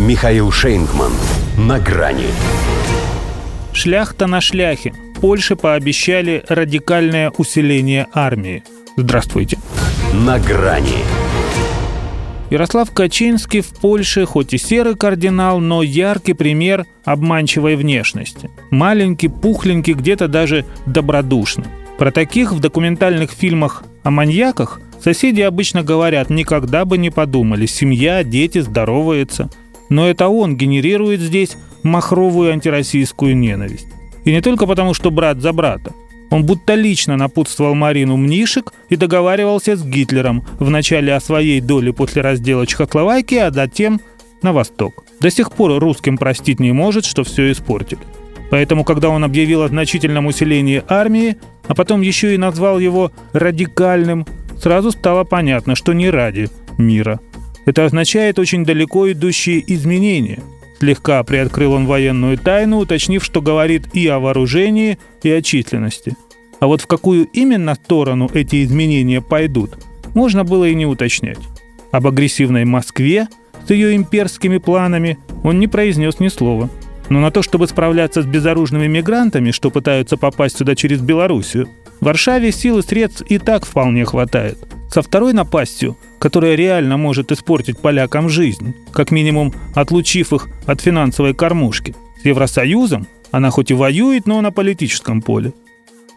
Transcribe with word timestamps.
Михаил 0.00 0.50
Шейнгман. 0.50 1.12
На 1.58 1.78
грани. 1.78 2.28
Шляхта 3.74 4.26
на 4.26 4.40
шляхе. 4.40 4.94
Польше 5.20 5.56
пообещали 5.56 6.42
радикальное 6.48 7.30
усиление 7.36 8.06
армии. 8.14 8.64
Здравствуйте. 8.96 9.58
На 10.14 10.38
грани. 10.38 11.04
Ярослав 12.48 12.90
Качинский 12.92 13.60
в 13.60 13.78
Польше 13.78 14.24
хоть 14.24 14.54
и 14.54 14.58
серый 14.58 14.94
кардинал, 14.94 15.60
но 15.60 15.82
яркий 15.82 16.32
пример 16.32 16.86
обманчивой 17.04 17.76
внешности. 17.76 18.48
Маленький, 18.70 19.28
пухленький, 19.28 19.92
где-то 19.92 20.28
даже 20.28 20.64
добродушный. 20.86 21.66
Про 21.98 22.10
таких 22.10 22.52
в 22.52 22.60
документальных 22.60 23.32
фильмах 23.32 23.84
о 24.02 24.10
маньяках 24.10 24.80
соседи 24.98 25.42
обычно 25.42 25.82
говорят, 25.82 26.30
никогда 26.30 26.86
бы 26.86 26.96
не 26.96 27.10
подумали, 27.10 27.66
семья, 27.66 28.24
дети 28.24 28.60
здороваются. 28.60 29.50
Но 29.90 30.08
это 30.08 30.28
он 30.28 30.56
генерирует 30.56 31.20
здесь 31.20 31.56
махровую 31.82 32.52
антироссийскую 32.52 33.36
ненависть. 33.36 33.88
И 34.24 34.32
не 34.32 34.40
только 34.40 34.66
потому, 34.66 34.94
что 34.94 35.10
брат 35.10 35.40
за 35.40 35.52
брата. 35.52 35.92
Он 36.30 36.44
будто 36.44 36.74
лично 36.74 37.16
напутствовал 37.16 37.74
Марину 37.74 38.16
Мнишек 38.16 38.72
и 38.88 38.96
договаривался 38.96 39.76
с 39.76 39.84
Гитлером 39.84 40.44
вначале 40.60 41.12
о 41.12 41.20
своей 41.20 41.60
доле 41.60 41.92
после 41.92 42.22
раздела 42.22 42.66
Чехословакии, 42.66 43.38
а 43.38 43.50
затем 43.50 44.00
на 44.42 44.52
восток. 44.52 45.04
До 45.20 45.30
сих 45.30 45.50
пор 45.52 45.78
русским 45.80 46.16
простить 46.16 46.60
не 46.60 46.72
может, 46.72 47.04
что 47.04 47.24
все 47.24 47.50
испортили. 47.50 48.00
Поэтому, 48.50 48.84
когда 48.84 49.08
он 49.08 49.24
объявил 49.24 49.62
о 49.62 49.68
значительном 49.68 50.26
усилении 50.26 50.82
армии, 50.88 51.36
а 51.68 51.74
потом 51.74 52.00
еще 52.00 52.34
и 52.34 52.38
назвал 52.38 52.78
его 52.78 53.12
радикальным, 53.32 54.26
сразу 54.60 54.90
стало 54.92 55.24
понятно, 55.24 55.74
что 55.74 55.92
не 55.92 56.10
ради 56.10 56.48
мира. 56.78 57.20
Это 57.66 57.84
означает 57.84 58.38
очень 58.38 58.64
далеко 58.64 59.10
идущие 59.10 59.62
изменения– 59.72 60.40
Слегка 60.80 61.22
приоткрыл 61.24 61.74
он 61.74 61.84
военную 61.84 62.38
тайну, 62.38 62.78
уточнив, 62.78 63.22
что 63.22 63.42
говорит 63.42 63.94
и 63.94 64.06
о 64.06 64.18
вооружении, 64.18 64.98
и 65.22 65.30
о 65.30 65.42
численности. 65.42 66.16
А 66.58 66.66
вот 66.66 66.80
в 66.80 66.86
какую 66.86 67.26
именно 67.26 67.74
сторону 67.74 68.30
эти 68.32 68.64
изменения 68.64 69.20
пойдут, 69.20 69.76
можно 70.14 70.42
было 70.42 70.64
и 70.64 70.74
не 70.74 70.86
уточнять. 70.86 71.38
Об 71.92 72.06
агрессивной 72.06 72.64
Москве 72.64 73.28
с 73.66 73.70
ее 73.70 73.94
имперскими 73.94 74.56
планами 74.56 75.18
он 75.44 75.58
не 75.58 75.68
произнес 75.68 76.18
ни 76.18 76.28
слова. 76.28 76.70
Но 77.10 77.20
на 77.20 77.30
то, 77.30 77.42
чтобы 77.42 77.68
справляться 77.68 78.22
с 78.22 78.26
безоружными 78.26 78.86
мигрантами, 78.86 79.50
что 79.50 79.70
пытаются 79.70 80.16
попасть 80.16 80.56
сюда 80.56 80.74
через 80.74 81.02
Белоруссию, 81.02 81.68
в 82.00 82.06
Варшаве 82.06 82.52
сил 82.52 82.78
и 82.78 82.82
средств 82.82 83.22
и 83.28 83.36
так 83.36 83.66
вполне 83.66 84.06
хватает. 84.06 84.56
Со 84.90 85.02
второй 85.02 85.32
напастью– 85.32 85.96
которая 86.20 86.54
реально 86.54 86.98
может 86.98 87.32
испортить 87.32 87.78
полякам 87.78 88.28
жизнь, 88.28 88.74
как 88.92 89.10
минимум 89.10 89.52
отлучив 89.74 90.32
их 90.34 90.48
от 90.66 90.80
финансовой 90.82 91.34
кормушки. 91.34 91.96
С 92.22 92.26
Евросоюзом 92.26 93.06
она 93.32 93.50
хоть 93.50 93.70
и 93.70 93.74
воюет, 93.74 94.26
но 94.26 94.40
на 94.42 94.52
политическом 94.52 95.22
поле. 95.22 95.54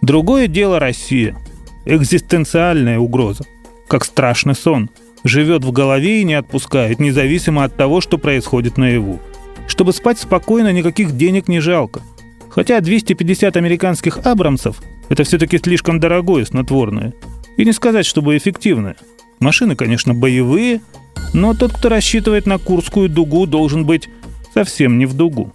Другое 0.01 0.47
дело 0.47 0.79
Россия. 0.79 1.38
Экзистенциальная 1.85 2.99
угроза. 2.99 3.45
Как 3.88 4.03
страшный 4.03 4.55
сон. 4.55 4.89
Живет 5.23 5.63
в 5.63 5.71
голове 5.71 6.19
и 6.19 6.25
не 6.25 6.33
отпускает, 6.33 6.99
независимо 6.99 7.63
от 7.63 7.77
того, 7.77 8.01
что 8.01 8.17
происходит 8.17 8.77
наяву. 8.77 9.21
Чтобы 9.67 9.94
спать 9.94 10.19
спокойно, 10.19 10.73
никаких 10.73 11.16
денег 11.16 11.47
не 11.47 11.61
жалко. 11.61 12.01
Хотя 12.49 12.81
250 12.81 13.55
американских 13.55 14.17
абрамсов– 14.25 14.83
это 15.09 15.23
все-таки 15.23 15.57
слишком 15.59 16.01
дорогое 16.01 16.44
снотворное. 16.44 17.13
И 17.57 17.65
не 17.65 17.71
сказать, 17.71 18.05
чтобы 18.05 18.37
эффективное– 18.37 18.95
Машины, 19.43 19.75
конечно, 19.75 20.13
боевые, 20.13 20.79
но 21.33 21.53
тот, 21.53 21.73
кто 21.73 21.89
рассчитывает 21.89 22.45
на 22.45 22.57
Курскую 22.59 23.09
дугу, 23.09 23.45
должен 23.45 23.85
быть 23.85 24.07
совсем 24.53 24.97
не 24.97 25.05
в 25.05 25.13
дугу. 25.13 25.51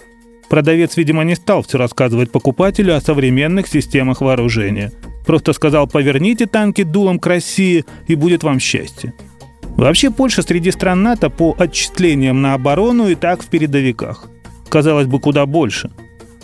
Продавец, 0.50 0.96
видимо, 0.98 1.24
не 1.24 1.34
стал 1.34 1.62
все 1.62 1.78
рассказывать 1.78 2.30
покупателю 2.30 2.94
о 2.94 3.00
современных 3.00 3.66
системах 3.66 4.20
вооружения. 4.20 4.92
Просто 5.26 5.54
сказал 5.54 5.86
«поверните 5.86 6.44
танки 6.44 6.82
дулом 6.82 7.18
к 7.18 7.26
России, 7.26 7.86
и 8.06 8.14
будет 8.14 8.42
вам 8.42 8.60
счастье». 8.60 9.14
Вообще 9.76 10.10
Польша 10.10 10.42
среди 10.42 10.70
стран 10.70 11.02
НАТО 11.02 11.30
по 11.30 11.54
отчислениям 11.58 12.42
на 12.42 12.54
оборону 12.54 13.08
и 13.08 13.14
так 13.14 13.42
в 13.42 13.46
передовиках. 13.46 14.28
Казалось 14.68 15.06
бы, 15.06 15.18
куда 15.18 15.46
больше. 15.46 15.90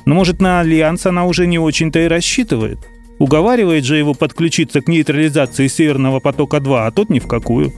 Но 0.07 0.15
может 0.15 0.41
на 0.41 0.61
альянс 0.61 1.05
она 1.05 1.27
уже 1.27 1.47
не 1.47 1.59
очень-то 1.59 1.99
и 1.99 2.09
рассчитывает– 2.09 2.79
Уговаривает 3.19 3.85
же 3.85 3.97
его 3.97 4.15
подключиться 4.15 4.81
к 4.81 4.89
нейтрализации 4.89 5.69
Северного 5.69 6.21
потока-2, 6.21 6.87
а 6.87 6.91
тот 6.91 7.11
ни 7.11 7.21
в 7.21 7.27
какую. 7.27 7.73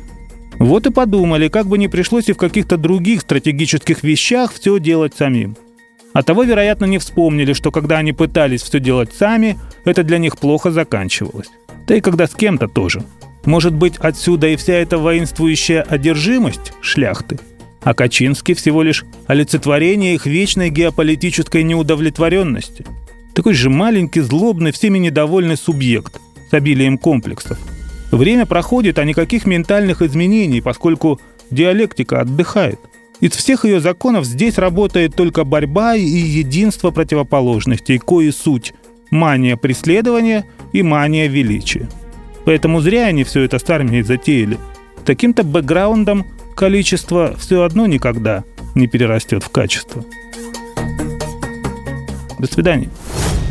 Вот 0.59 0.87
и 0.87 0.91
подумали, 0.91 1.49
как 1.49 1.67
бы 1.67 1.77
не 1.77 1.89
пришлось 1.89 2.29
и 2.29 2.33
в 2.33 2.39
каких-то 2.39 2.79
других 2.79 3.21
стратегических 3.21 4.03
вещах 4.03 4.53
все 4.53 4.79
делать 4.79 5.15
самим. 5.15 5.57
А 6.15 6.23
того, 6.23 6.45
вероятно, 6.45 6.87
не 6.87 6.97
вспомнили, 6.97 7.53
что 7.53 7.71
когда 7.71 7.99
они 7.99 8.15
пытались 8.15 8.63
все 8.63 8.81
делать 8.81 9.13
сами, 9.13 9.59
это 9.85 10.03
для 10.03 10.17
них 10.17 10.39
плохо 10.39 10.71
заканчивалось. 10.71 11.49
Да 11.87 11.95
и 11.95 12.01
когда 12.01 12.27
с 12.27 12.35
кем-то 12.35 12.69
тоже. 12.69 13.03
Может 13.45 13.75
быть, 13.75 13.99
отсюда 13.99 14.49
и 14.49 14.57
вся 14.57 14.73
эта 14.73 14.97
воинствующая 14.97 15.83
одержимость 15.83 16.73
шляхты? 16.81 17.39
А 17.83 17.93
Качинский 17.93 18.55
всего 18.55 18.83
лишь 18.83 19.05
олицетворение 19.27 20.15
их 20.15 20.25
вечной 20.25 20.71
геополитической 20.71 21.63
неудовлетворенности– 21.63 22.87
такой 23.37 23.53
же 23.53 23.69
маленький, 23.69 24.21
злобный, 24.21 24.73
всеми 24.73 24.99
недовольный 24.99 25.59
субъект 25.59 26.21
с 26.51 26.55
обилием 26.55 26.97
комплексов. 26.97 27.59
Время 28.11 28.47
проходит, 28.47 28.99
а 28.99 29.05
никаких 29.05 29.45
ментальных 29.45 30.01
изменений, 30.01 30.63
поскольку 30.63 31.21
диалектика 31.51 32.23
отдыхает. 32.23 32.81
Из 33.21 33.33
всех 33.33 33.67
ее 33.67 33.81
законов 33.81 34.25
здесь 34.25 34.57
работает 34.57 35.15
только 35.15 35.45
борьба 35.45 35.97
и 35.97 36.03
единство 36.03 36.91
противоположностей, 36.91 37.99
кои 37.99 38.31
суть– 38.31 38.73
мания 39.11 39.57
преследования 39.57 40.47
и 40.73 40.83
мания 40.83 41.29
величия. 41.29 41.89
Поэтому 42.47 42.81
зря 42.81 43.07
они 43.07 43.25
все 43.25 43.43
это 43.43 43.59
с 43.59 43.69
армией 43.69 44.03
затеяли. 44.03 44.57
Таким-то 45.05 45.45
бэкграундом 45.45 46.25
количество 46.57 47.37
все 47.39 47.63
одно 47.63 47.87
никогда 47.87 48.45
не 48.75 48.87
перерастет 48.87 49.45
в 49.45 49.51
качество. 49.51 50.05
До 52.39 52.47
свидания 52.47 52.89